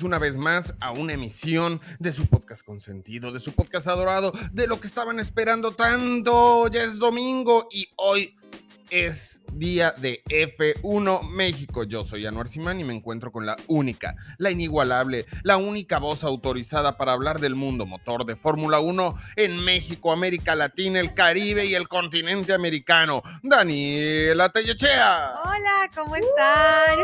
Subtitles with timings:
[0.00, 4.32] Bienvenidos una vez más a una emisión de su podcast consentido, de su podcast adorado,
[4.52, 6.68] de lo que estaban esperando tanto.
[6.68, 8.34] Ya es domingo y hoy
[8.88, 11.84] es día de F1 México.
[11.84, 16.24] Yo soy Anuar Simán y me encuentro con la única, la inigualable, la única voz
[16.24, 21.66] autorizada para hablar del mundo motor de Fórmula 1 en México, América Latina, el Caribe
[21.66, 23.22] y el continente americano.
[23.42, 25.34] Daniela Tellechea.
[25.44, 26.98] Hola, ¿cómo están?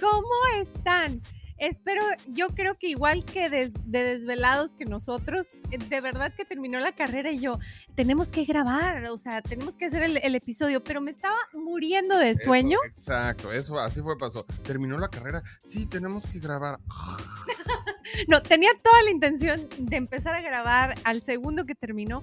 [0.00, 1.20] ¿Cómo están?
[1.58, 6.80] Espero, yo creo que igual que de desvelados que nosotros, eh, de verdad que terminó
[6.80, 7.58] la carrera y yo,
[7.94, 12.34] tenemos que grabar, o sea, tenemos que hacer el, episodio, pero me estaba muriendo de
[12.34, 12.78] sueño.
[12.88, 14.46] exacto, eso así fue, pasó.
[14.62, 16.78] Terminó la carrera, sí, tenemos que grabar.
[18.28, 22.22] no, tenía toda la intención de empezar a grabar al segundo que terminó,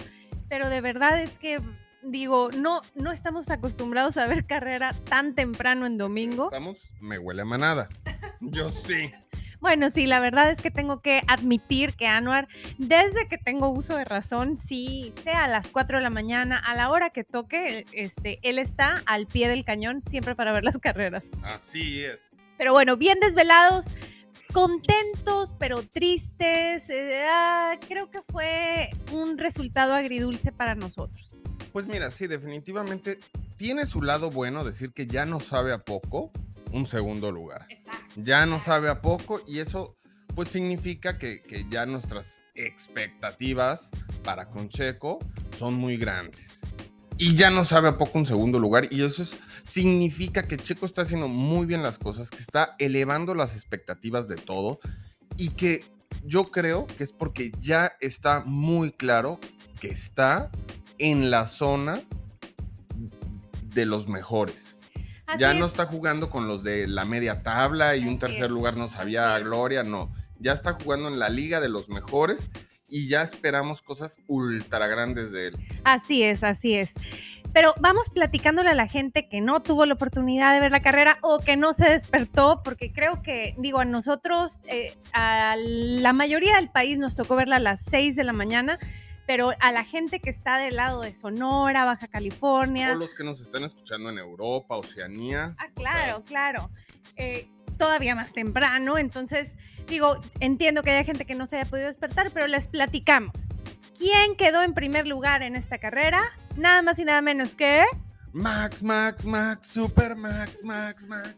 [0.50, 1.61] pero de verdad es que
[2.02, 6.45] digo, no, no estamos acostumbrados a ver carrera tan temprano en domingo.
[6.45, 7.89] Estamos, me huele a manada.
[8.39, 9.12] Yo sí.
[9.59, 13.98] Bueno, sí, la verdad es que tengo que admitir que Anuar, desde que tengo uso
[13.98, 17.86] de razón, sí, sea a las 4 de la mañana, a la hora que toque,
[17.92, 21.23] este, él está al pie del cañón siempre para ver las carreras.
[21.44, 22.30] Así es.
[22.58, 23.86] Pero bueno, bien desvelados,
[24.54, 26.89] contentos pero tristes.
[26.89, 31.36] Eh, ah, creo que fue un resultado agridulce para nosotros.
[31.78, 33.20] Pues mira, sí, definitivamente
[33.56, 36.31] tiene su lado bueno decir que ya no sabe a poco
[36.72, 37.67] un segundo lugar.
[38.16, 39.95] Ya no sabe a poco y eso
[40.33, 41.39] pues significa que,
[41.70, 43.92] ya nuestras expectativas
[44.23, 45.20] para con Checo
[45.55, 46.61] son muy grandes.
[47.16, 49.23] Y ya no sabe a poco un segundo lugar y eso
[49.64, 54.38] significa que Checo está haciendo muy bien las cosas, que está elevando las expectativas de
[54.38, 54.80] todo
[55.38, 55.86] y que
[56.23, 59.39] yo creo que es porque ya está muy claro
[59.80, 60.49] que está
[60.99, 62.02] en la zona
[63.73, 64.75] de los mejores.
[65.37, 68.87] ya no está jugando con los de la media tabla y un tercer lugar no
[68.87, 70.11] sabía gloria, no.
[70.39, 72.49] Ya está jugando en la liga de los mejores
[72.89, 75.55] y ya esperamos cosas ultra grandes de él.
[75.83, 76.93] Así es, así es.
[77.53, 81.17] Pero vamos platicándole a la gente que no tuvo la oportunidad de ver la carrera
[81.21, 86.55] o que no se despertó, porque creo que, digo, a nosotros, eh, a la mayoría
[86.55, 88.79] del país nos tocó verla a las 6 de la mañana
[89.27, 92.93] pero a la gente que está del lado de Sonora, Baja California.
[92.93, 95.54] O los que nos están escuchando en Europa, Oceanía.
[95.60, 96.71] Ah, claro, claro.
[97.17, 99.58] Eh, todavía más temprano, entonces
[99.88, 103.49] digo, entiendo que hay gente que no se haya podido despertar, pero les platicamos.
[103.98, 106.21] ¿Quién quedó en primer lugar en esta carrera?
[106.55, 107.83] Nada más y nada menos que...
[108.32, 111.36] Max, Max, Max, Super Max, Max, Max.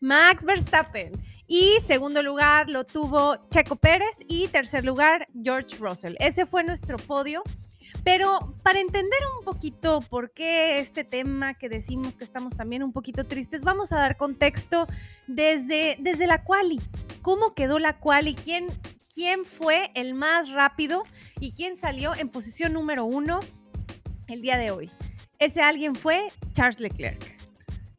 [0.00, 1.12] Max Verstappen.
[1.54, 6.14] Y segundo lugar lo tuvo Checo Pérez y tercer lugar George Russell.
[6.18, 7.42] Ese fue nuestro podio.
[8.02, 12.94] Pero para entender un poquito por qué este tema que decimos que estamos también un
[12.94, 14.86] poquito tristes, vamos a dar contexto
[15.26, 16.80] desde, desde la quali.
[17.20, 18.34] ¿Cómo quedó la quali?
[18.34, 18.68] ¿Quién,
[19.14, 21.02] ¿Quién fue el más rápido
[21.38, 23.40] y quién salió en posición número uno
[24.26, 24.90] el día de hoy?
[25.38, 27.22] Ese alguien fue Charles Leclerc.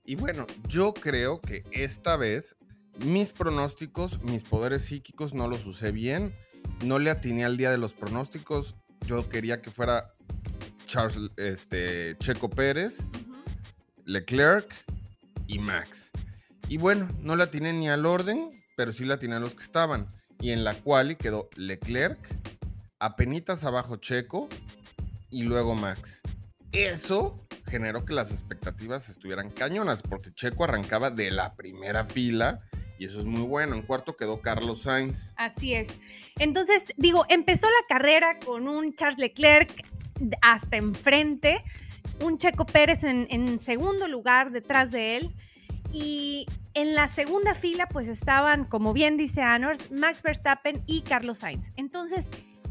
[0.05, 2.57] Y bueno, yo creo que esta vez
[2.99, 6.35] mis pronósticos, mis poderes psíquicos no los usé bien.
[6.83, 8.75] No le atiné al día de los pronósticos.
[9.05, 10.13] Yo quería que fuera
[10.85, 13.09] Charles, este, Checo Pérez,
[14.05, 14.67] Leclerc
[15.47, 16.11] y Max.
[16.69, 19.63] Y bueno, no le atiné ni al orden, pero sí le atiné a los que
[19.63, 20.07] estaban.
[20.39, 22.19] Y en la quali quedó Leclerc,
[22.99, 24.47] apenitas abajo Checo
[25.29, 26.21] y luego Max.
[26.71, 32.61] Eso generó que las expectativas estuvieran cañonas, porque Checo arrancaba de la primera fila
[33.03, 33.75] y eso es muy bueno.
[33.75, 35.33] En cuarto quedó Carlos Sainz.
[35.35, 35.89] Así es.
[36.39, 39.69] Entonces, digo, empezó la carrera con un Charles Leclerc
[40.41, 41.61] hasta enfrente,
[42.21, 45.31] un Checo Pérez en, segundo lugar detrás de él.
[45.91, 46.45] Y
[46.75, 51.73] en la segunda fila, pues estaban, como bien dice Anors, Max Verstappen y Carlos Sainz.
[51.75, 52.29] Entonces,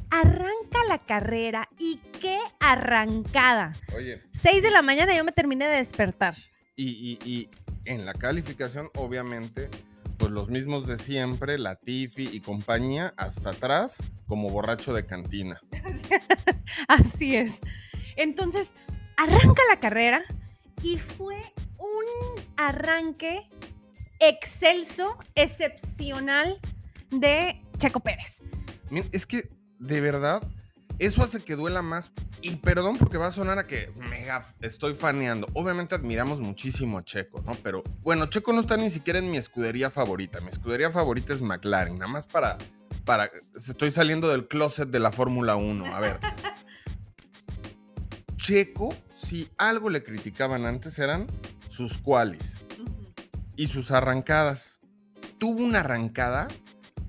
[0.09, 3.75] arranca la carrera y qué arrancada.
[3.95, 4.23] Oye.
[4.33, 6.37] Seis de la mañana yo me terminé de despertar.
[6.75, 7.51] y
[7.85, 9.69] en la calificación, obviamente,
[10.19, 15.61] pues los mismos de siempre, la Tiffy y compañía, hasta atrás, como borracho de cantina.
[16.89, 17.59] Así es.
[18.17, 18.73] Entonces,
[19.17, 20.23] arranca la carrera
[20.83, 21.37] y fue
[21.79, 23.49] un arranque
[24.21, 26.59] excelso, excepcional
[27.11, 28.39] de Checo Pérez.
[29.11, 29.49] Es que,
[29.79, 30.43] de verdad,
[30.99, 32.13] eso hace que duela más.
[32.41, 35.47] Y perdón porque va a sonar a que mega estoy faneando.
[35.55, 37.55] Obviamente admiramos muchísimo a Checo, ¿no?
[37.63, 40.41] Pero bueno, Checo no está ni siquiera en mi escudería favorita.
[40.41, 41.99] Mi escudería favorita es McLaren.
[41.99, 42.59] Nada más para.
[43.05, 45.95] para estoy saliendo del closet de la Fórmula 1.
[45.95, 46.19] A ver.
[48.37, 51.29] Checo, si algo le criticaban antes eran
[51.69, 52.57] sus qualis.
[53.57, 54.81] y sus arrancadas.
[55.39, 56.49] Tuvo una arrancada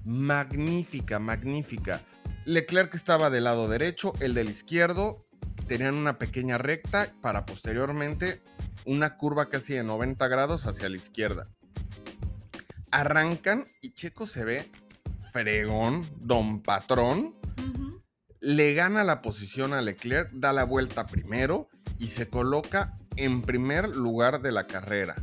[0.05, 2.01] magnífica, magnífica.
[2.45, 5.25] Leclerc estaba del lado derecho, el del izquierdo,
[5.67, 8.41] tenían una pequeña recta para posteriormente
[8.85, 11.47] una curva casi de 90 grados hacia la izquierda.
[12.91, 14.69] Arrancan y Checo se ve
[15.31, 17.35] fregón, don patrón.
[18.41, 23.89] Le gana la posición a Leclerc, da la vuelta primero y se coloca en primer
[23.89, 25.15] lugar de la carrera.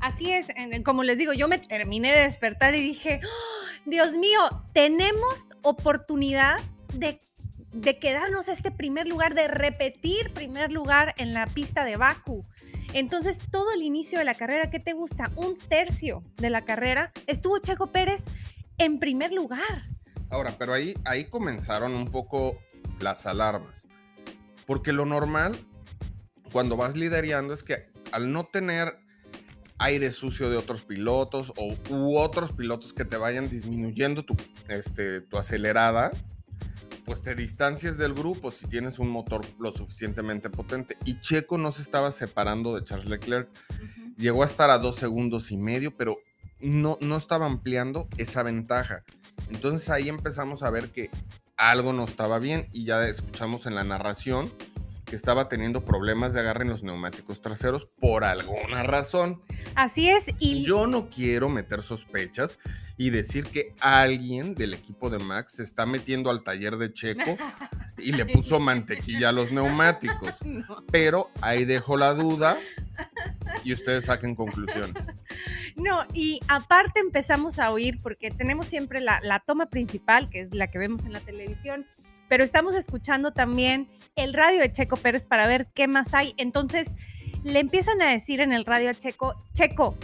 [0.00, 0.46] Así es,
[0.84, 3.51] como les digo, yo me terminé de despertar y dije, ¡Oh,
[3.84, 4.40] Dios mío,
[4.72, 6.60] tenemos oportunidad
[6.94, 7.18] de,
[7.72, 12.46] de quedarnos este primer lugar, de repetir primer lugar en la pista de Baku.
[12.92, 15.30] Entonces, todo el inicio de la carrera, ¿qué te gusta?
[15.34, 18.24] Un tercio de la carrera estuvo Checo Pérez
[18.78, 19.82] en primer lugar.
[20.30, 22.58] Ahora, pero ahí, ahí comenzaron un poco
[23.00, 23.88] las alarmas.
[24.64, 25.56] Porque lo normal,
[26.52, 28.94] cuando vas liderando, es que al no tener
[29.78, 34.36] aire sucio de otros pilotos o u otros pilotos que te vayan disminuyendo tu,
[34.68, 36.10] este, tu acelerada,
[37.04, 40.96] pues te distancias del grupo si tienes un motor lo suficientemente potente.
[41.04, 43.48] Y Checo no se estaba separando de Charles Leclerc.
[44.16, 46.18] Llegó a estar a dos segundos y medio, pero
[46.60, 49.02] no, no estaba ampliando esa ventaja.
[49.50, 51.10] Entonces ahí empezamos a ver que
[51.56, 54.52] algo no estaba bien y ya escuchamos en la narración
[55.04, 59.42] que estaba teniendo problemas de agarre en los neumáticos traseros por alguna razón.
[59.74, 62.58] Así es, y yo no quiero meter sospechas
[62.96, 67.36] y decir que alguien del equipo de Max se está metiendo al taller de Checo
[67.98, 70.36] y le puso mantequilla a los neumáticos.
[70.90, 72.56] Pero ahí dejo la duda
[73.64, 75.06] y ustedes saquen conclusiones.
[75.76, 80.54] No, y aparte empezamos a oír, porque tenemos siempre la, la toma principal, que es
[80.54, 81.86] la que vemos en la televisión,
[82.28, 86.34] pero estamos escuchando también el radio de Checo Pérez para ver qué más hay.
[86.36, 86.94] Entonces,
[87.44, 89.96] le empiezan a decir en el radio Checo, Checo,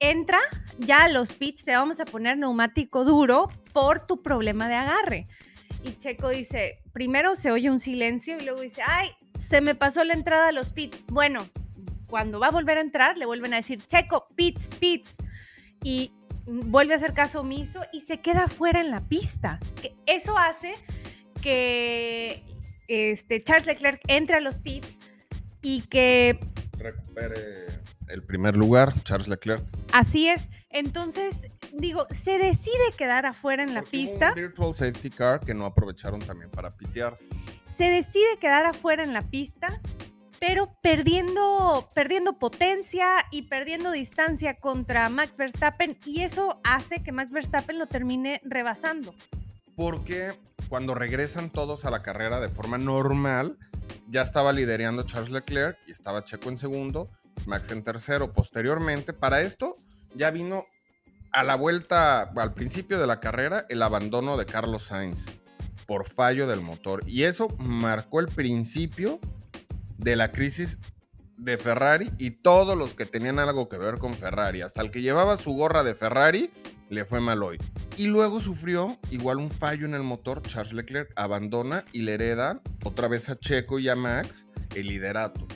[0.00, 0.38] entra
[0.78, 5.28] ya a los pits, te vamos a poner neumático duro por tu problema de agarre.
[5.84, 10.04] Y Checo dice, primero se oye un silencio y luego dice, ay, se me pasó
[10.04, 11.04] la entrada a los pits.
[11.06, 11.46] Bueno,
[12.06, 15.16] cuando va a volver a entrar, le vuelven a decir, Checo, pits, pits.
[15.82, 16.12] Y
[16.46, 19.60] vuelve a hacer caso omiso y se queda fuera en la pista.
[20.06, 20.74] Eso hace
[21.42, 22.42] que
[22.88, 24.98] este, Charles Leclerc entre a los pits
[25.62, 26.38] y que
[26.78, 27.66] recupere
[28.08, 29.62] el primer lugar, Charles Leclerc.
[29.92, 30.48] Así es.
[30.70, 31.34] Entonces,
[31.72, 34.30] digo, se decide quedar afuera en la pista.
[34.30, 37.16] Un virtual safety car que no aprovecharon también para pitear.
[37.76, 39.80] Se decide quedar afuera en la pista,
[40.38, 47.32] pero perdiendo, perdiendo potencia y perdiendo distancia contra Max Verstappen, y eso hace que Max
[47.32, 49.14] Verstappen lo termine rebasando.
[49.76, 50.32] Porque
[50.68, 53.58] cuando regresan todos a la carrera de forma normal,
[54.08, 57.10] ya estaba liderando Charles Leclerc y estaba Checo en segundo,
[57.46, 58.32] Max en tercero.
[58.32, 59.74] Posteriormente, para esto
[60.14, 60.64] ya vino
[61.32, 65.26] a la vuelta, al principio de la carrera, el abandono de Carlos Sainz
[65.86, 67.02] por fallo del motor.
[67.06, 69.20] Y eso marcó el principio
[69.98, 70.78] de la crisis
[71.36, 74.62] de Ferrari y todos los que tenían algo que ver con Ferrari.
[74.62, 76.50] Hasta el que llevaba su gorra de Ferrari
[76.88, 77.58] le fue mal hoy.
[77.96, 80.42] Y luego sufrió igual un fallo en el motor.
[80.42, 85.46] Charles Leclerc abandona y le hereda otra vez a Checo y a Max el liderato.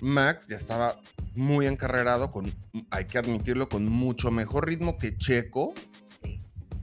[0.00, 0.96] Max ya estaba
[1.34, 2.52] muy encarrerado, con,
[2.90, 5.74] hay que admitirlo, con mucho mejor ritmo que Checo.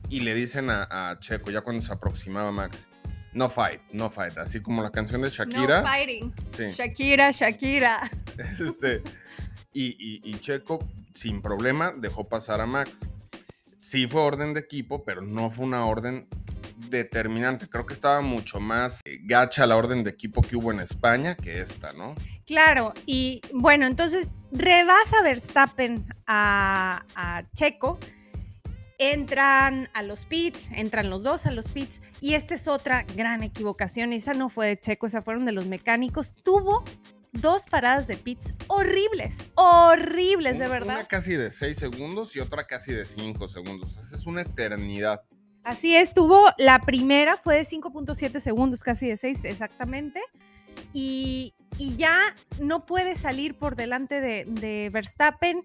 [0.09, 2.87] Y le dicen a, Checo, ya cuando se aproximaba Max,
[3.33, 4.37] no fight, no fight.
[4.37, 5.81] Así como la canción de Shakira.
[5.81, 6.33] No fighting.
[6.69, 8.09] Shakira, Shakira.
[8.37, 9.01] Este,
[9.73, 10.79] y, y, Checo,
[11.13, 13.09] sin problema, dejó pasar a Max.
[13.89, 16.27] Sí fue orden de equipo, pero no fue una orden
[16.89, 17.69] determinante.
[17.69, 21.35] Creo que estaba mucho más eh, gacha la orden de equipo que hubo en España
[21.35, 22.13] que esta, ¿no?
[22.45, 27.01] Claro, y bueno, entonces rebasa Verstappen a,
[27.53, 27.97] Checo
[28.99, 33.41] entran a los pits, entran los dos a los pits y esta es otra gran
[33.41, 36.83] equivocación, esa no fue de Checo, esa fueron de los mecánicos, tuvo
[37.41, 40.95] dos paradas de pits horribles, horribles de verdad.
[40.95, 45.21] Una casi de seis segundos y otra casi de cinco segundos, esa es una eternidad.
[45.63, 50.21] Así es, tuvo la primera fue de 5.7 segundos, casi de 6 exactamente,
[50.93, 55.63] y, ya no puede salir por delante de, de Verstappen.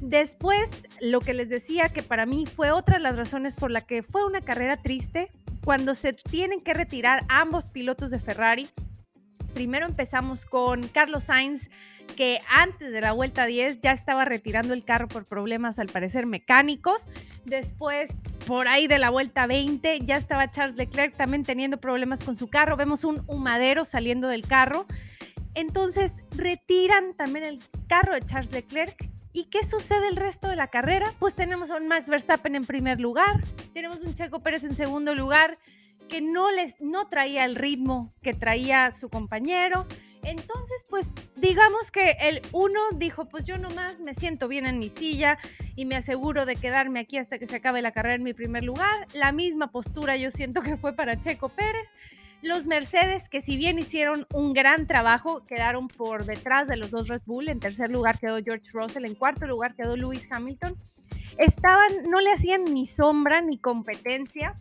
[0.00, 0.68] Después,
[1.00, 4.02] lo que les decía, que para mí fue otra de las razones por la que
[4.02, 5.30] fue una carrera triste,
[5.64, 8.68] cuando se tienen que retirar ambos pilotos de Ferrari.
[9.54, 11.68] Primero empezamos con Carlos Sainz,
[12.16, 16.26] que antes de la vuelta 10 ya estaba retirando el carro por problemas al parecer
[16.26, 17.08] mecánicos.
[17.44, 18.10] Después,
[18.46, 22.48] por ahí de la vuelta 20, ya estaba Charles Leclerc también teniendo problemas con su
[22.48, 22.76] carro.
[22.76, 24.86] Vemos un humadero saliendo del carro.
[25.54, 30.68] Entonces, retiran también el carro de Charles Leclerc ¿Y qué sucede el resto de la
[30.68, 31.14] carrera?
[31.18, 35.14] Pues tenemos a un Max Verstappen en primer lugar, tenemos un Checo Pérez en segundo
[35.14, 35.56] lugar,
[36.10, 39.86] que no, les, no traía el ritmo que traía su compañero.
[40.22, 44.90] Entonces, pues digamos que el uno dijo, pues yo nomás me siento bien en mi
[44.90, 45.38] silla
[45.76, 48.64] y me aseguro de quedarme aquí hasta que se acabe la carrera en mi primer
[48.64, 49.06] lugar.
[49.14, 51.88] La misma postura yo siento que fue para Checo Pérez.
[52.42, 57.08] Los Mercedes, que si bien hicieron un gran trabajo, quedaron por detrás de los dos
[57.08, 57.48] Red Bull.
[57.48, 60.76] En tercer lugar quedó George Russell, en cuarto lugar quedó Lewis Hamilton.
[61.38, 64.54] Estaban, no le hacían ni sombra ni competencia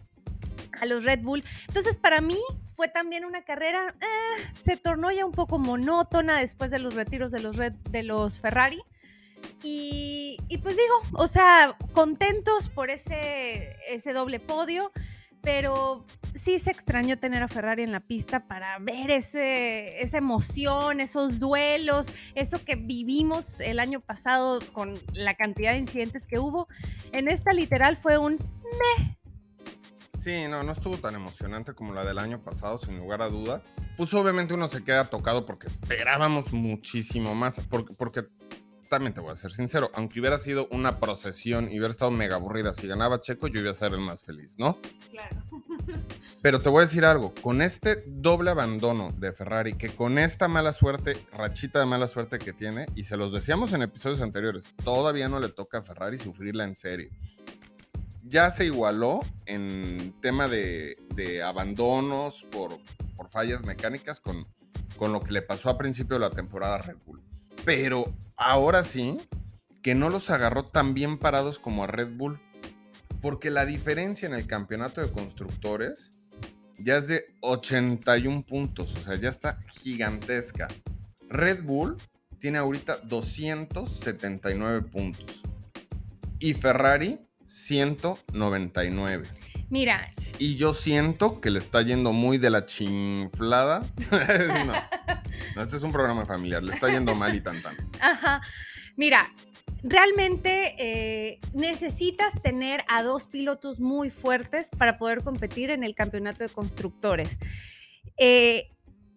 [0.80, 1.44] a los Red Bull.
[1.68, 2.40] Entonces, para mí
[2.76, 7.32] fue también una carrera, eh, se tornó ya un poco monótona después de los retiros
[7.32, 8.82] de los, de los Ferrari.
[9.64, 14.92] Y, y, pues digo, o sea, contentos por ese, ese doble podio
[15.42, 16.06] pero
[16.36, 21.40] sí se extrañó tener a Ferrari en la pista para ver ese, esa emoción, esos
[21.40, 26.68] duelos, eso que vivimos el año pasado con la cantidad de incidentes que hubo.
[27.12, 29.19] En esta literal fue un meh.
[30.20, 33.64] Sí, no, no estuvo tan emocionante como la del año pasado, sin lugar a duda.
[33.96, 38.24] Pues obviamente uno se queda tocado porque esperábamos muchísimo más, porque, porque
[38.90, 42.36] también te voy a ser sincero, aunque hubiera sido una procesión y hubiera estado mega
[42.36, 44.80] aburrida si ganaba Checo, yo iba a ser el más feliz, ¿no?
[45.12, 45.38] Claro.
[46.42, 50.48] Pero te voy a decir algo, con este doble abandono de Ferrari, que con esta
[50.48, 54.74] mala suerte, rachita de mala suerte que tiene, y se los decíamos en episodios anteriores,
[54.84, 57.10] todavía no le toca a Ferrari sufrirla en serio.
[58.30, 60.96] Ya se igualó en tema de,
[61.44, 62.78] abandonos por,
[63.28, 64.46] fallas mecánicas con,
[64.98, 67.24] con lo que le pasó a principio de la temporada a Red Bull.
[67.66, 69.18] Pero ahora sí,
[69.82, 72.40] que no los agarró tan bien parados como a Red Bull.
[73.20, 76.12] Porque la diferencia en el campeonato de constructores
[76.78, 78.96] ya es de 81 puntos.
[78.96, 80.68] O sea, ya está gigantesca.
[81.30, 81.98] Red Bull
[82.38, 85.42] tiene ahorita 279 puntos.
[86.38, 89.27] Y Ferrari 199.
[89.70, 90.12] Mira.
[90.38, 93.84] Y yo siento que le está yendo muy de la chinflada.
[94.12, 94.65] no,
[95.56, 97.75] no, este es un programa familiar, le está yendo mal y tan tan.
[98.00, 98.41] Ajá.
[98.96, 99.27] Mira,
[99.84, 106.44] realmente eh, necesitas tener a dos pilotos muy fuertes para poder competir en el campeonato
[106.44, 107.39] de constructores.
[108.18, 108.70] Eh,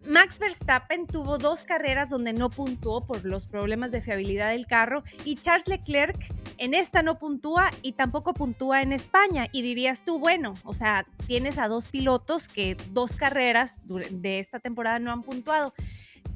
[0.05, 5.05] Max Verstappen tuvo dos carreras donde no puntuó por los problemas de fiabilidad del carro
[5.25, 6.17] y Charles Leclerc
[6.59, 9.47] en esta no puntúa y tampoco puntúa en España.
[9.53, 14.59] Y dirías tú, bueno, o sea, tienes a dos pilotos que dos carreras de esta
[14.59, 15.73] temporada no han puntuado.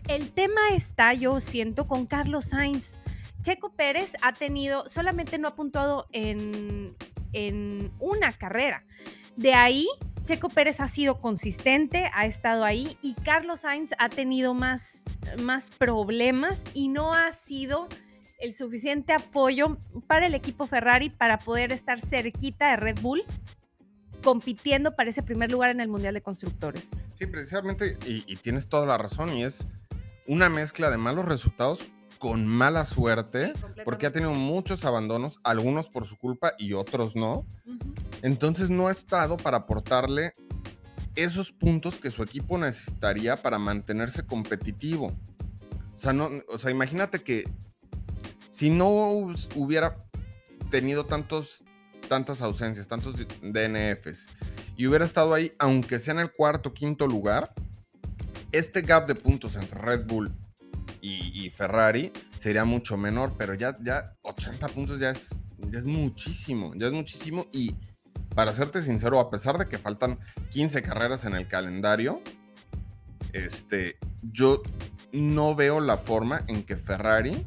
[0.09, 2.99] El tema está, yo siento, con Carlos Sainz.
[3.43, 6.97] Checo Pérez ha tenido, solamente no ha puntuado en,
[7.33, 8.85] en una carrera.
[9.37, 9.87] De ahí
[10.27, 15.03] Checo Pérez ha sido consistente, ha estado ahí y Carlos Sainz ha tenido más,
[15.41, 17.89] más problemas y no ha sido
[18.41, 19.79] el suficiente apoyo
[20.09, 23.23] para el equipo Ferrari para poder estar cerquita de Red Bull
[24.25, 26.89] compitiendo para ese primer lugar en el Mundial de Constructores.
[27.15, 29.69] Sí, precisamente, y, y tienes toda la razón, y es
[30.27, 31.87] una mezcla de malos resultados
[32.19, 33.53] con mala suerte,
[33.85, 37.45] porque ha tenido muchos abandonos, algunos por su culpa y otros no.
[38.23, 40.33] Entonces no ha estado para aportarle
[41.15, 45.13] esos puntos que su equipo necesitaría para mantenerse competitivo.
[45.95, 47.45] O sea, no, o sea imagínate que
[48.51, 48.89] si no
[49.55, 49.97] hubiera
[50.71, 51.65] tenido tantos,
[52.09, 54.27] tantas ausencias, tantos DNFs,
[54.77, 57.53] y hubiera estado ahí, aunque sea en el cuarto o quinto lugar,
[58.53, 60.31] este gap de puntos entre Red Bull
[61.09, 65.37] y, Ferrari sería mucho menor, pero ya, ya 80 puntos ya es,
[65.71, 67.47] ya es muchísimo, ya es muchísimo.
[67.53, 67.77] Y
[68.35, 70.19] para serte sincero, a pesar de que faltan
[70.51, 72.23] 15 carreras en el calendario,
[73.33, 74.63] este, yo
[75.13, 77.47] no veo la forma en que Ferrari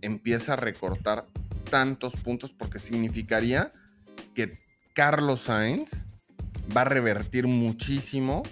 [0.00, 1.26] empieza a recortar
[1.70, 3.70] tantos puntos porque significaría
[4.34, 4.50] que
[4.94, 6.06] Carlos Sainz
[6.74, 8.42] va a revertir muchísimo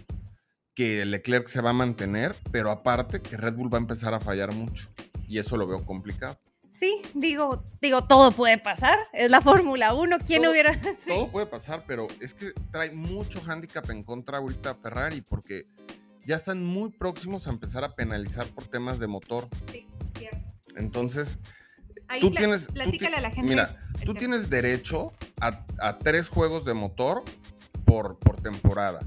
[0.75, 4.21] que Leclerc se va a mantener, pero aparte que Red Bull va a empezar a
[4.21, 4.89] fallar mucho.
[5.29, 6.39] Y eso lo veo complicado.
[6.71, 8.99] Sí, digo, digo, todo puede pasar.
[9.13, 10.19] Es la Fórmula 1.
[10.27, 10.79] ¿Quién hubiera.?
[11.07, 15.67] Todo puede pasar, pero es que trae mucho hándicap en contra ahorita Ferrari, porque
[16.27, 19.49] ya están muy próximos a empezar a penalizar por temas de motor.
[19.71, 19.87] Sí,
[20.19, 20.39] cierto.
[20.75, 21.39] Entonces,
[22.21, 22.67] tú tienes.
[22.67, 23.49] Platícale a la gente.
[23.49, 27.23] Mira, tú tienes derecho a, a, tres juegos de motor
[27.85, 29.01] por, por temporada.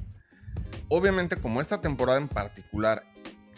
[0.90, 3.04] Obviamente, como esta temporada en particular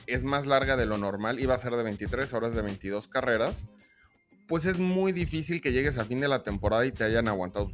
[0.08, 3.68] es más larga de lo normal, iba a ser de 23 horas de 22 carreras,
[4.48, 7.70] pues es muy difícil que llegues a fin de la temporada y te hayan aguantado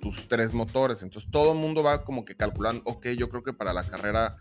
[0.00, 1.02] tus tres, motores.
[1.02, 4.36] Entonces todo el mundo va como que calculando, ok, yo creo que para la carrera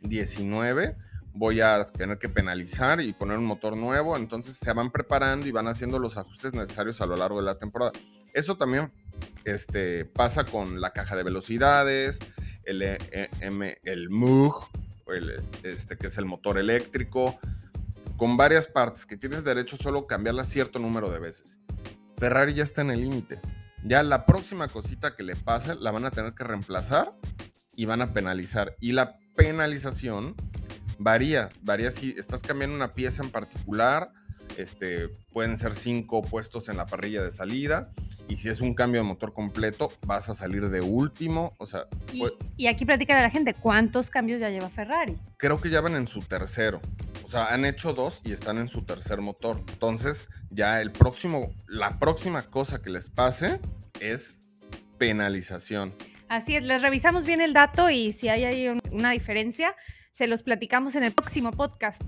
[0.00, 0.96] 19
[1.34, 5.52] voy a tener que penalizar y poner un motor nuevo, entonces se van preparando y
[5.52, 7.92] van haciendo los ajustes necesarios a lo largo de la temporada.
[8.32, 8.90] Eso también
[9.44, 12.18] este, pasa con la caja de velocidades,
[12.68, 14.68] el, eh, M, el MUG,
[15.62, 17.38] este, que es el motor eléctrico,
[18.16, 21.60] con varias partes que tienes derecho solo a cambiarla cierto número de veces.
[22.18, 23.40] Ferrari ya está en el límite.
[23.84, 27.14] Ya la próxima cosita que le pase la van a tener que reemplazar
[27.74, 28.74] y van a penalizar.
[28.80, 30.34] Y la penalización
[30.98, 34.12] varía, varía si estás cambiando una pieza en particular,
[34.56, 37.90] este, pueden ser cinco puestos en la parrilla de salida.
[38.28, 41.54] Y si es un cambio de motor completo, vas a salir de último.
[41.58, 41.86] O sea.
[42.12, 45.16] Y, pues y aquí platican a la gente, ¿cuántos cambios ya lleva Ferrari?
[45.36, 46.80] Creo que ya van en su tercero.
[47.24, 49.62] O sea, han hecho dos y están en su tercer motor.
[49.68, 53.60] Entonces, ya el próximo, la próxima cosa que les pase
[54.00, 54.38] es
[54.98, 55.94] penalización.
[56.28, 59.74] Así es, les revisamos bien el dato y si hay ahí una diferencia,
[60.12, 62.02] se los platicamos en el próximo podcast.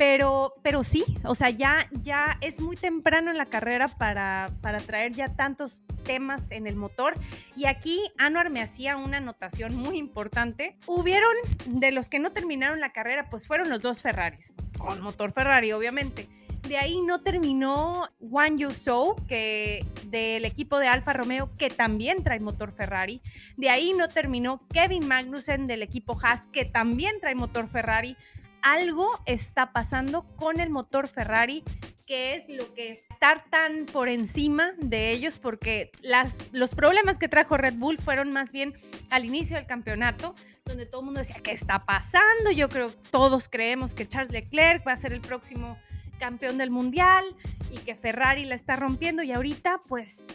[0.00, 4.78] Pero, pero sí, o sea, ya, ya es muy temprano en la carrera para, para
[4.78, 7.12] traer ya tantos temas en el motor.
[7.54, 10.78] Y aquí Anuar me hacía una anotación muy importante.
[10.86, 11.34] Hubieron,
[11.66, 15.72] de los que no terminaron la carrera, pues fueron los dos Ferraris, con motor Ferrari,
[15.72, 16.30] obviamente.
[16.66, 18.70] De ahí no terminó Juan Yu
[19.28, 23.20] que del equipo de Alfa Romeo, que también trae motor Ferrari.
[23.58, 28.16] De ahí no terminó Kevin Magnussen del equipo Haas, que también trae motor Ferrari.
[28.62, 31.64] Algo está pasando con el motor Ferrari,
[32.06, 37.28] que es lo que estar tan por encima de ellos, porque las, los problemas que
[37.28, 38.74] trajo Red Bull fueron más bien
[39.10, 42.50] al inicio del campeonato, donde todo el mundo decía, ¿qué está pasando?
[42.54, 45.78] Yo creo, todos creemos que Charles Leclerc va a ser el próximo
[46.18, 47.24] campeón del mundial
[47.70, 50.26] y que Ferrari la está rompiendo y ahorita pues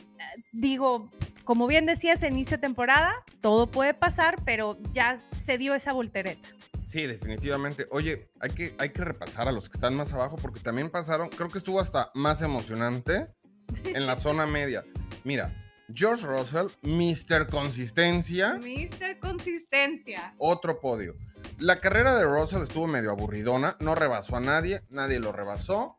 [0.52, 1.10] digo,
[1.44, 6.48] como bien decías, inicio de temporada, todo puede pasar, pero ya se dio esa voltereta.
[6.96, 7.88] Sí, definitivamente.
[7.92, 11.28] Oye, hay que, hay que repasar a los que están más abajo porque también pasaron,
[11.28, 13.28] creo que estuvo hasta más emocionante
[13.84, 14.82] en la zona media.
[15.26, 15.54] Mira,
[15.94, 17.50] George Russell, Mr.
[17.50, 18.54] Consistencia.
[18.54, 19.20] Mr.
[19.20, 20.36] Consistencia.
[20.38, 21.16] Otro podio.
[21.60, 25.98] La carrera de Russell estuvo medio aburridona, no rebasó a nadie, nadie lo rebasó.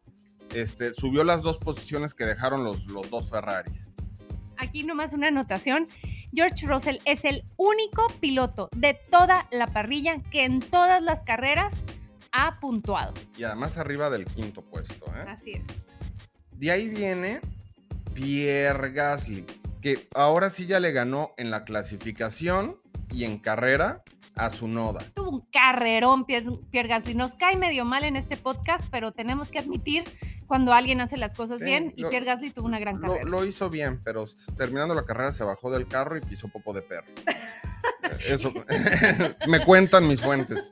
[0.54, 3.90] Este, subió las dos posiciones que dejaron los, los dos Ferraris.
[4.56, 5.88] Aquí nomás una anotación.
[6.36, 11.72] George Russell es el único piloto de toda la parrilla que en todas las carreras
[12.30, 13.14] ha puntuado.
[13.38, 15.06] Y además arriba del quinto puesto.
[15.16, 15.24] ¿eh?
[15.26, 15.62] Así es.
[16.52, 17.40] De ahí viene
[18.12, 19.46] Pierre Gasly,
[19.80, 22.76] que ahora sí ya le ganó en la clasificación
[23.10, 24.02] y en carrera
[24.36, 25.00] a su noda.
[25.14, 27.14] Tuvo un carrerón, Pierre, Gasly.
[27.14, 30.04] Nos cae medio mal en este podcast, pero tenemos que admitir
[30.46, 33.24] cuando alguien hace las cosas bien y Pierre Gasly tuvo una gran carrera.
[33.24, 36.82] Lo, hizo bien, pero terminando la carrera se bajó del carro y pisó popo de
[36.82, 37.06] perro.
[38.26, 38.52] Eso
[39.48, 40.70] me cuentan mis fuentes.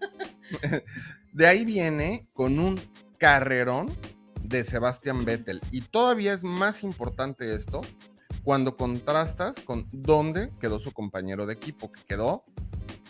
[1.33, 2.81] De ahí viene con un
[3.18, 3.90] carrerón
[4.42, 5.61] de Sebastian Vettel.
[5.70, 7.81] Y todavía es más importante esto
[8.42, 12.44] cuando contrastas con dónde quedó su compañero de equipo, que quedó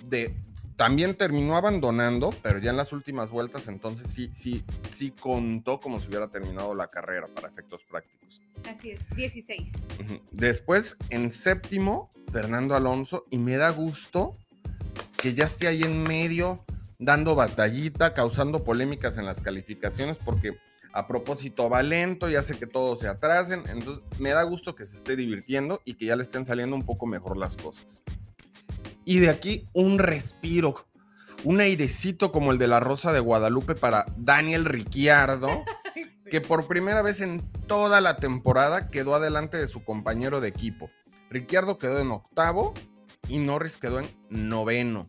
[0.08, 0.34] de
[0.76, 6.00] también terminó abandonando, pero ya en las últimas vueltas, entonces sí, sí, sí contó como
[6.00, 8.40] si hubiera terminado la carrera para efectos prácticos.
[8.68, 9.70] Así es, 16.
[10.32, 14.36] Después, en séptimo, Fernando Alonso, y me da gusto
[15.16, 16.64] que ya esté ahí en medio,
[16.98, 20.56] dando batallita, causando polémicas en las calificaciones, porque
[20.92, 24.86] a propósito va lento y hace que todos se atrasen, entonces me da gusto que
[24.86, 28.04] se esté divirtiendo y que ya le estén saliendo un poco mejor las cosas.
[29.04, 30.86] Y de aquí un respiro,
[31.44, 35.64] un airecito como el de la Rosa de Guadalupe para Daniel Ricciardo,
[36.30, 40.90] que por primera vez en toda la temporada quedó adelante de su compañero de equipo.
[41.30, 42.74] Ricciardo quedó en octavo
[43.28, 45.08] y Norris quedó en noveno.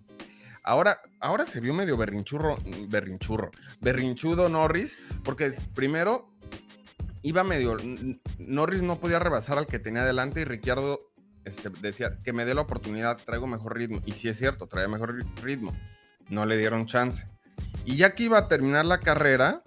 [0.63, 6.27] Ahora, ahora se vio medio berrinchurro, berrinchurro, berrinchudo Norris, porque primero
[7.21, 7.77] iba medio.
[8.39, 11.12] Norris no podía rebasar al que tenía adelante y Ricciardo
[11.45, 14.01] este, decía que me dé la oportunidad, traigo mejor ritmo.
[14.05, 15.73] Y sí es cierto, traía mejor ritmo.
[16.29, 17.27] No le dieron chance.
[17.86, 19.62] Y ya que iba a terminar la carrera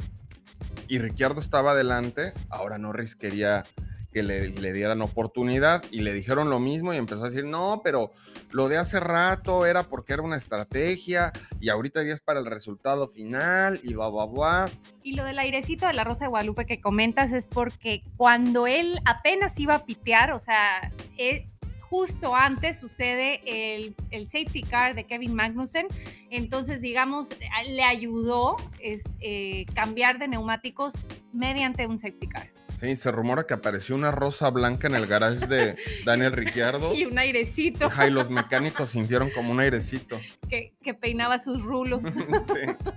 [0.89, 3.65] y Ricciardo estaba adelante, ahora Norris quería
[4.13, 7.83] que le, le, dieran oportunidad y le dijeron lo mismo y empezó a decir, no,
[7.85, 8.11] pero
[8.51, 12.47] lo de hace rato era porque era una estrategia y ahorita ya es para el
[12.47, 14.71] resultado final y bla, bla, bla.
[15.03, 18.99] Y lo del airecito de la Rosa de Guadalupe que comentas es porque cuando él
[19.05, 21.47] apenas iba a pitear, o sea, él,
[21.89, 23.95] justo antes sucede el,
[24.27, 25.87] safety car de Kevin Magnussen,
[26.31, 27.29] entonces digamos,
[27.69, 30.95] le ayudó eh, cambiar de neumáticos
[31.33, 32.51] mediante un safety car.
[32.79, 36.95] Sí, se rumora que apareció una rosa blanca en el garage de Daniel Ricciardo.
[36.95, 37.87] y un airecito.
[37.87, 40.21] Ajá, y los mecánicos sintieron como un airecito.
[40.49, 42.05] Que, que peinaba sus rulos.
[42.05, 42.89] sí.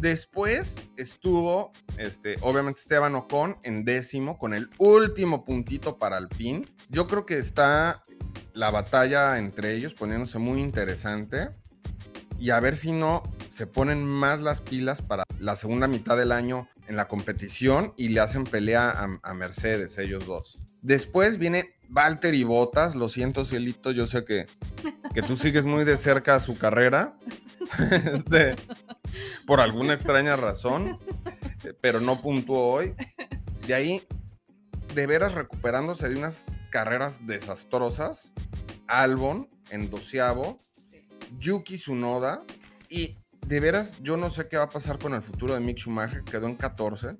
[0.00, 6.66] Después estuvo, este, obviamente, Esteban Ocon en décimo con el último puntito para Alpine.
[6.88, 8.02] Yo creo que está
[8.54, 11.50] la batalla entre ellos poniéndose muy interesante
[12.38, 16.32] y a ver si no se ponen más las pilas para la segunda mitad del
[16.32, 20.60] año en la competición y le hacen pelea a, Mercedes, ellos dos.
[20.84, 24.44] Después viene Valtteri Bottas, lo siento Cielito, yo sé que,
[25.14, 27.14] que tú sigues muy de cerca su carrera,
[28.12, 28.54] este,
[29.46, 30.98] por alguna extraña razón,
[31.80, 32.94] pero no puntuó hoy.
[33.66, 34.06] De ahí,
[34.94, 38.34] de veras recuperándose de unas carreras desastrosas,
[38.86, 40.58] Albon en doceavo,
[41.38, 42.42] Yuki Tsunoda
[42.90, 43.16] y
[43.46, 46.24] de veras yo no sé qué va a pasar con el futuro de Mick Schumacher,
[46.24, 47.16] quedó en 14,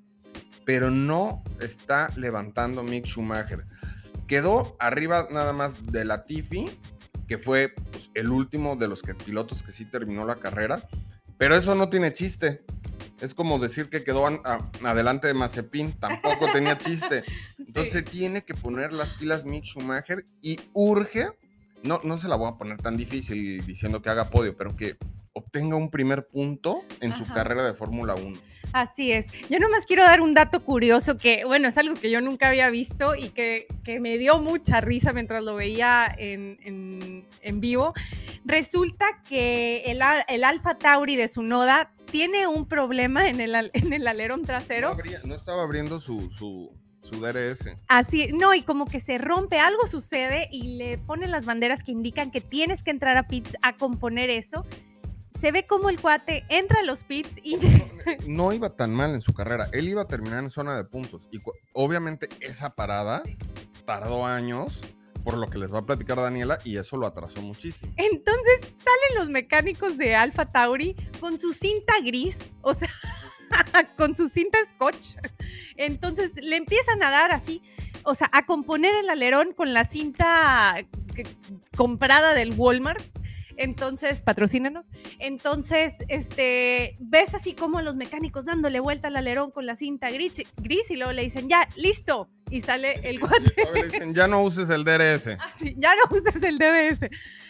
[0.65, 3.65] pero no está levantando Mick Schumacher.
[4.27, 6.65] Quedó arriba nada más de la Tiffy,
[7.27, 10.87] que fue pues, el último de los que, pilotos que sí terminó la carrera,
[11.37, 12.63] pero eso no tiene chiste.
[13.21, 14.25] Es como decir que quedó
[14.83, 17.23] adelante de Mazepin, tampoco tenía chiste.
[17.57, 21.29] Entonces tiene que poner las pilas Mick Schumacher y urge
[21.85, 24.97] no, no se la voy a poner tan difícil diciendo que haga podio, pero que
[25.33, 28.37] obtenga un primer punto en su carrera de Fórmula 1.
[28.75, 29.27] Así es.
[29.49, 32.69] Yo nomás quiero dar un dato curioso que, bueno, es algo que yo nunca había
[32.69, 33.67] visto y que,
[34.01, 37.25] me dio mucha risa mientras lo veía en,
[37.61, 37.93] vivo.
[38.43, 43.93] Resulta que el, el Alfa Tauri de su noda tiene un problema en el, en
[43.93, 44.97] el alerón trasero.
[45.23, 46.29] No, estaba abriendo su
[47.01, 47.69] su DRS.
[47.87, 51.93] Así, no, y como que se rompe, algo sucede y le ponen las banderas que
[51.93, 54.65] indican que tienes que entrar a pits a componer eso.
[55.39, 57.57] Se ve como el cuate entra a los pits y...
[58.27, 59.69] No, iba tan mal en su carrera.
[59.71, 61.27] Él iba a terminar en zona de puntos.
[61.31, 61.39] Y
[61.73, 63.23] obviamente esa parada
[63.85, 64.81] tardó años,
[65.23, 67.91] por lo que les va a platicar Daniela, y eso lo atrasó muchísimo.
[67.97, 72.89] Entonces salen los mecánicos de Alpha Tauri con su cinta gris, o sea,
[73.97, 75.17] con su cinta scotch.
[75.75, 77.61] Entonces le empiezan a dar así,
[78.03, 80.75] o sea, a componer el alerón con la cinta
[81.75, 83.03] comprada del Walmart.
[83.57, 84.89] Entonces, patrocínanos.
[85.19, 90.43] Entonces, este, ves así como los mecánicos dándole vuelta al alerón con la cinta gris,
[90.57, 92.29] gris y luego le dicen, ya, listo.
[92.49, 93.53] Y sale el guante.
[93.73, 95.29] Le dicen, ya no uses el DRS.
[95.39, 97.09] Ah, ya no uses el DRS.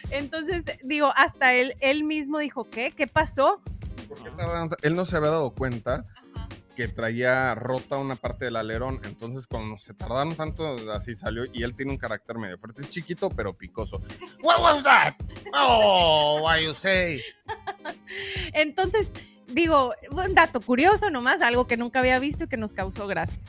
[0.10, 2.92] Entonces, digo, hasta él, él mismo dijo, ¿qué?
[2.92, 3.62] ¿Qué pasó?
[4.84, 6.06] Él no se había dado cuenta
[6.76, 11.64] que traía rota una parte del alerón, entonces cuando se tardaron tanto, así salió, y
[11.64, 14.02] él tiene un carácter medio fuerte, es chiquito pero picoso.
[14.44, 15.16] What was that?
[15.54, 17.22] Oh, why you say?
[18.54, 19.10] Entonces,
[19.48, 23.40] digo, un dato curioso nomás, algo que nunca había visto y que nos causó gracia.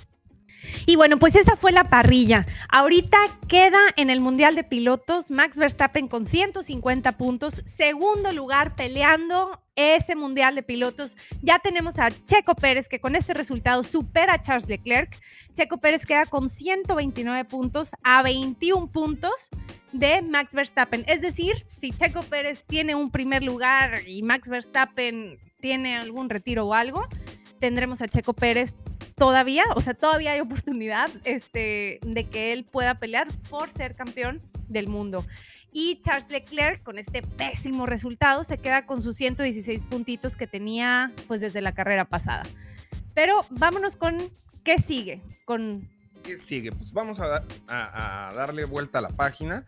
[0.88, 2.46] Y bueno, pues esa fue la parrilla.
[2.68, 3.18] Ahorita
[3.49, 10.14] queda en el Mundial de Pilotos Max Verstappen con 150 puntos, segundo lugar peleando ese
[10.14, 11.16] Mundial de Pilotos.
[11.42, 15.20] Ya tenemos a Checo Pérez que con este resultado supera a Charles Leclerc.
[15.57, 19.51] Checo Pérez queda con 129 puntos a 21 puntos
[19.92, 21.05] de Max Verstappen.
[21.09, 26.66] Es decir, si Checo Pérez tiene un primer lugar y Max Verstappen tiene algún retiro
[26.66, 27.09] o algo,
[27.59, 28.77] tendremos a Checo Pérez
[29.16, 34.40] todavía, o sea, todavía hay oportunidad este, de que él pueda pelear por ser campeón
[34.68, 35.24] del mundo.
[35.72, 41.12] Y Charles Leclerc, con este pésimo resultado, se queda con sus 116 puntitos que tenía
[41.26, 42.44] pues desde la carrera pasada.
[43.14, 44.18] Pero vámonos con
[44.64, 45.22] qué sigue.
[45.44, 45.87] Con...
[46.22, 46.72] ¿Qué sigue?
[46.72, 49.66] Pues vamos a, a darle vuelta a la página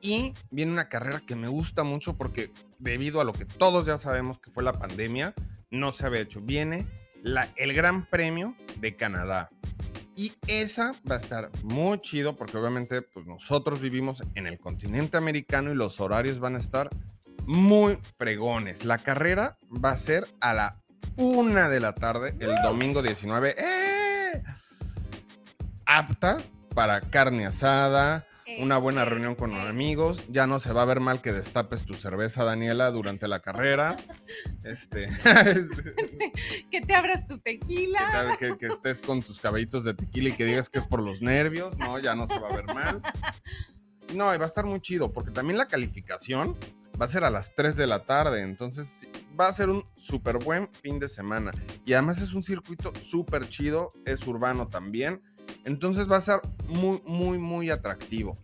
[0.00, 3.98] y viene una carrera que me gusta mucho porque debido a lo que todos ya
[3.98, 5.34] sabemos que fue la pandemia,
[5.70, 6.40] no se había hecho.
[6.40, 6.86] Viene
[7.24, 9.50] el Gran Premio de Canadá.
[10.14, 15.16] Y esa va a estar muy chido porque obviamente pues nosotros vivimos en el continente
[15.16, 16.88] americano y los horarios van a estar
[17.46, 18.84] muy fregones.
[18.84, 20.82] La carrera va a ser a la
[21.16, 23.54] una de la tarde el domingo 19.
[23.58, 24.42] ¡Eh!
[25.86, 26.38] Apta
[26.74, 28.27] para carne asada,
[28.58, 30.24] una buena reunión con los amigos.
[30.28, 33.96] Ya no se va a ver mal que destapes tu cerveza, Daniela, durante la carrera.
[34.64, 35.06] Este.
[36.70, 38.36] que te abras tu tequila.
[38.38, 41.22] Que, que, estés con tus cabellitos de tequila y que digas que es por los
[41.22, 41.76] nervios.
[41.78, 43.02] No, ya no se va a ver mal.
[44.14, 46.56] No, y va a estar muy chido, porque también la calificación
[47.00, 48.42] va a ser a las 3 de la tarde.
[48.42, 49.06] Entonces
[49.38, 51.52] va a ser un súper buen fin de semana.
[51.84, 55.22] Y además es un circuito súper chido, es urbano también.
[55.64, 58.38] Entonces va a ser muy, muy, muy atractivo.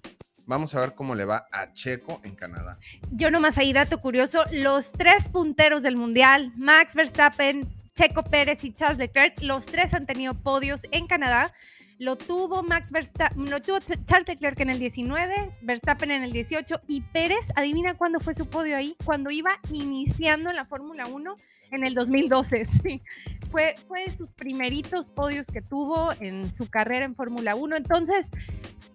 [0.47, 2.79] Vamos a ver cómo le va a Checo en Canadá.
[3.11, 8.73] Yo nomás ahí dato curioso, los tres punteros del Mundial, Max Verstappen, Checo Pérez y
[8.73, 11.53] Charles Leclerc, los tres han tenido podios en Canadá.
[11.99, 16.81] Lo tuvo Max Verstappen, lo tuvo Charles Leclerc en el 19, Verstappen en el 18
[16.89, 21.35] y Pérez, adivina cuándo fue su podio ahí, cuando iba iniciando la Fórmula 1
[21.71, 22.65] en el 2012.
[22.83, 23.03] Sí.
[23.51, 27.77] Fue, fue sus primeritos podios que tuvo en su carrera en Fórmula 1.
[27.77, 28.31] Entonces,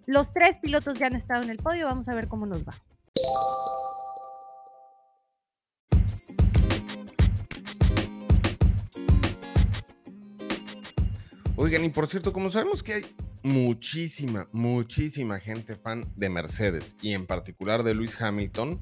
[0.05, 2.73] los tres pilotos ya han estado en el podio, vamos a ver cómo nos va.
[11.61, 13.05] Oigan, y por cierto, como sabemos que hay
[13.43, 18.81] muchísima, muchísima gente fan de Mercedes y en particular de Luis Hamilton,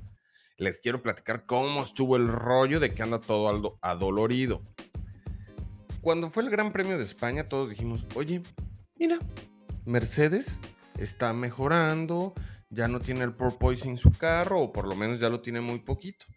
[0.60, 4.62] les quiero platicar cómo estuvo el rollo de que anda todo adolorido.
[6.02, 8.44] Cuando fue el Gran Premio de España, todos dijimos, oye,
[8.96, 9.18] mira,
[9.86, 10.60] Mercedes
[11.00, 12.36] está mejorando,
[12.70, 15.80] ya no tiene el porpoising su carro, o por lo menos ya lo tiene muy
[15.80, 16.28] poquito.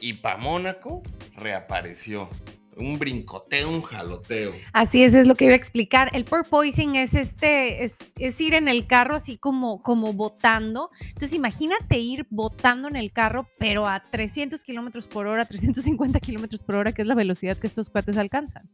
[0.00, 1.02] Y para Mónaco
[1.34, 2.30] reapareció
[2.76, 4.52] un brincoteo, un jaloteo.
[4.72, 6.10] Así es, es lo que iba a explicar.
[6.12, 10.90] El porpoising es este, es, ir en el carro así como, como botando.
[11.00, 16.62] Entonces imagínate ir botando en el carro, pero a 300 kilómetros por hora, 350 kilómetros
[16.62, 18.68] por hora, que es la velocidad que estos cuates alcanzan.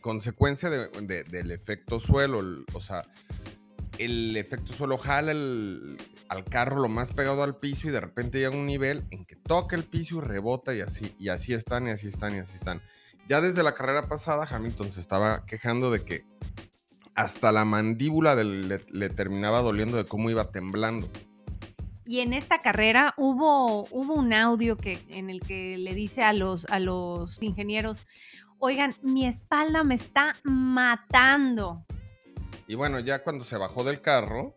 [0.00, 3.04] Consecuencia del efecto suelo, o sea,
[3.98, 8.54] el efecto suelo jala al carro lo más pegado al piso y de repente llega
[8.54, 11.86] a un nivel en que toca el piso y rebota y así, y así están,
[11.86, 12.82] y así están, y así están.
[13.28, 16.24] Ya desde la carrera pasada, Hamilton se estaba quejando de que
[17.14, 21.08] hasta la mandíbula le, terminaba doliendo de cómo iba temblando.
[22.04, 26.32] Y en esta carrera hubo, hubo un audio que, en el que le dice a
[26.32, 28.06] los, a los ingenieros,
[28.58, 31.84] oigan, mi espalda me está matando.
[32.66, 34.56] Y bueno, ya cuando se bajó del carro,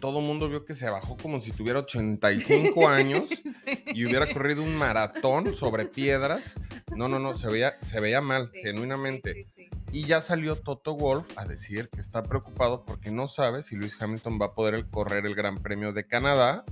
[0.00, 3.28] todo el mundo vio que se bajó como si tuviera 85 años
[3.86, 6.54] y hubiera corrido un maratón sobre piedras.
[6.94, 9.46] No, no, no, se veía, se veía mal, genuinamente.
[9.92, 14.00] Y ya salió Toto Wolf a decir que está preocupado porque no sabe si Luis
[14.00, 16.64] Hamilton va a poder correr el Gran Premio de Canadá.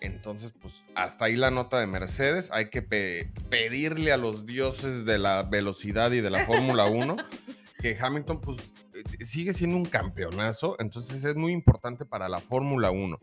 [0.00, 2.50] Entonces, pues hasta ahí la nota de Mercedes.
[2.52, 7.16] Hay que pedirle a los dioses de la velocidad y de la Fórmula 1
[7.78, 12.90] que Hamilton, pues eh, sigue siendo un campeonazo, entonces es muy importante para la Fórmula
[12.90, 13.18] 1.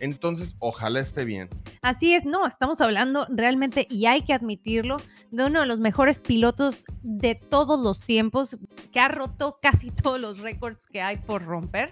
[0.00, 1.48] Entonces, ojalá esté bien.
[1.82, 4.96] Así es, no, estamos hablando realmente, y hay que admitirlo,
[5.30, 8.58] de uno de los mejores pilotos de todos los tiempos,
[8.92, 11.90] que ha roto casi todos los récords que hay por romper.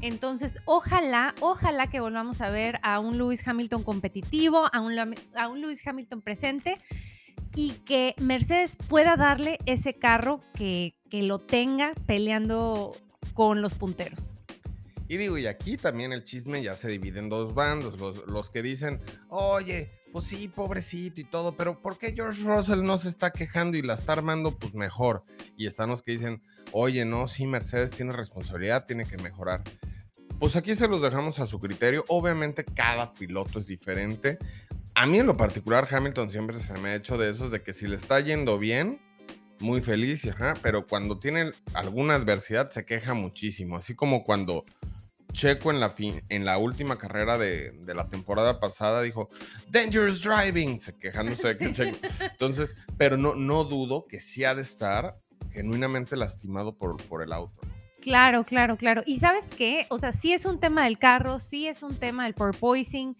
[0.00, 5.48] Entonces, ojalá, ojalá que volvamos a ver a un Lewis Hamilton competitivo, a un, a
[5.48, 6.74] un Lewis Hamilton presente
[7.54, 12.96] y que Mercedes pueda darle ese carro que, lo tenga peleando
[13.34, 14.32] con los punteros.
[15.08, 17.98] Y digo, y aquí también el chisme ya se divide en dos bandos.
[17.98, 18.98] Los, los, que dicen,
[19.28, 23.76] oye, pues sí, pobrecito y todo, pero ¿por qué George Russell no se está quejando
[23.76, 24.58] y la está armando?
[24.58, 25.24] Pues mejor.
[25.54, 26.40] Y están los que dicen,
[26.72, 29.62] oye, no, sí, Mercedes tiene responsabilidad, tiene que mejorar.
[30.38, 32.04] Pues aquí se los dejamos a su criterio.
[32.08, 34.38] Obviamente cada piloto es diferente.
[34.94, 37.72] A mí en lo particular, Hamilton siempre se me ha hecho de esos de que
[37.72, 39.00] si le está yendo bien,
[39.62, 44.64] muy feliz, ajá, pero cuando tiene alguna adversidad se queja muchísimo, así como cuando
[45.32, 45.94] Checo en la,
[46.28, 49.30] en la última carrera de, la temporada pasada dijo,
[49.68, 51.98] Dangerous Driving, se quejándose de que Checo.
[52.20, 55.16] Entonces, pero no, no dudo que sí ha de estar
[55.52, 57.60] genuinamente lastimado por, por el auto.
[58.00, 59.02] Claro, claro, claro.
[59.06, 62.24] Y sabes qué, o sea, sí es un tema del carro, sí es un tema
[62.24, 63.16] del porpoising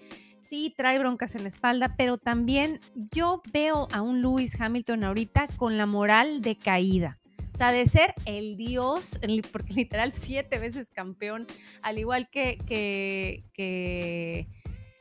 [0.52, 5.48] sí trae broncas en la espalda, pero también yo veo a un Lewis Hamilton ahorita
[5.56, 7.18] con la moral de caída.
[7.54, 9.18] O sea, de ser el dios,
[9.50, 11.46] porque literal siete veces campeón,
[11.80, 14.46] al igual que, que,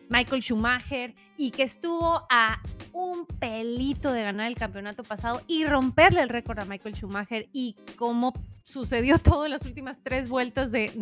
[0.07, 2.61] Michael Schumacher, y que estuvo a
[2.93, 7.75] un pelito de ganar el campeonato pasado y romperle el récord a Michael Schumacher, y
[7.97, 8.31] como
[8.63, 10.93] sucedió todo en las últimas tres vueltas de,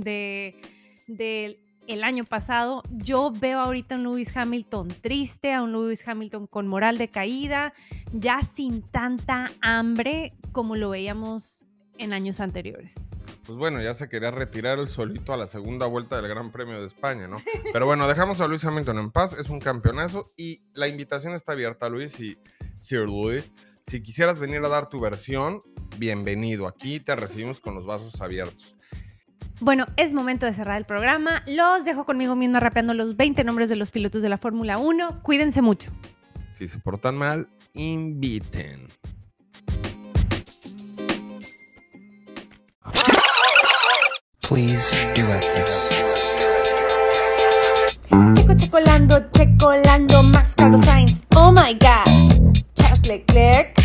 [1.07, 2.83] de, el año pasado.
[2.89, 7.07] Yo veo ahorita a un Lewis Hamilton triste, a un Lewis Hamilton con moral de
[7.07, 7.73] caída,
[8.13, 11.65] ya sin tanta hambre como lo veíamos
[11.97, 12.95] en años anteriores.
[13.45, 16.79] Pues bueno, ya se quería retirar el solito a la segunda vuelta del Gran Premio
[16.79, 17.37] de España, ¿no?
[17.73, 21.53] Pero bueno, dejamos a Luis Hamilton en paz, es un campeonazo y la invitación está
[21.53, 22.37] abierta, Luis y
[22.77, 23.51] Sir Luis.
[23.81, 25.61] Si quisieras venir a dar tu versión,
[25.97, 26.67] bienvenido.
[26.67, 28.75] Aquí te recibimos con los vasos abiertos.
[29.61, 31.43] Bueno, es momento de cerrar el programa.
[31.45, 35.21] Los dejo conmigo misma rapeando los 20 nombres de los pilotos de la Fórmula 1.
[35.21, 35.91] Cuídense mucho.
[36.53, 38.87] Si se portan mal, inviten.
[44.41, 45.23] Please do
[48.33, 51.21] Checo checolando, checolando, Max Carlos Sainz.
[51.35, 52.07] Oh my god.
[52.75, 53.77] Charles Leclerc.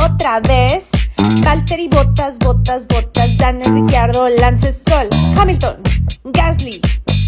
[0.00, 0.87] Otra vez.
[1.44, 5.76] Valtteri Botas, Botas, Botas, Daniel Ricciardo, Lance Stroll, Hamilton,
[6.32, 6.80] Gasly,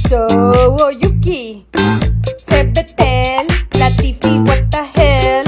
[0.08, 1.64] Soyuki,
[2.48, 5.44] Sebetel, Latifi, What the hell,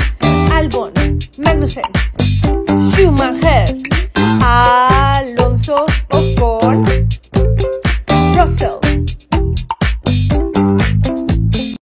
[0.50, 0.92] Albon,
[1.38, 1.84] Magnussen,
[2.92, 3.66] Schumacher,
[4.42, 4.91] ah,